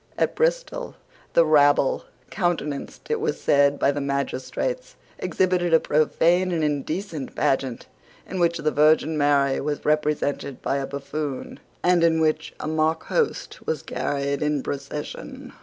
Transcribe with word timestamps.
At 0.17 0.33
Bristol 0.33 0.95
the 1.33 1.45
rabble, 1.45 2.05
countenanced, 2.31 3.11
it 3.11 3.19
was 3.19 3.39
said, 3.39 3.77
by 3.77 3.91
the 3.91 4.01
magistrates, 4.01 4.95
exhibited 5.19 5.75
a 5.75 5.79
profane 5.79 6.51
and 6.51 6.63
indecent 6.63 7.35
pageant, 7.35 7.85
in 8.27 8.39
which 8.39 8.57
the 8.57 8.71
Virgin 8.71 9.15
Mary 9.15 9.61
was 9.61 9.85
represented 9.85 10.59
by 10.59 10.77
a 10.77 10.87
buffoon, 10.87 11.59
and 11.83 12.03
in 12.03 12.19
which 12.19 12.51
a 12.59 12.67
mock 12.67 13.03
host 13.09 13.59
was 13.67 13.83
carried 13.83 14.41
in 14.41 14.63
procession. 14.63 15.53